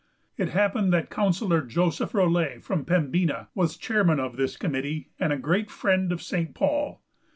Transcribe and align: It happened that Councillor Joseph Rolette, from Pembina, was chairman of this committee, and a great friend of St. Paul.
It 0.35 0.49
happened 0.49 0.91
that 0.93 1.11
Councillor 1.11 1.61
Joseph 1.61 2.13
Rolette, 2.15 2.63
from 2.63 2.85
Pembina, 2.85 3.49
was 3.53 3.77
chairman 3.77 4.19
of 4.19 4.35
this 4.35 4.57
committee, 4.57 5.11
and 5.19 5.31
a 5.31 5.37
great 5.37 5.69
friend 5.69 6.11
of 6.11 6.23
St. 6.23 6.55
Paul. 6.55 7.03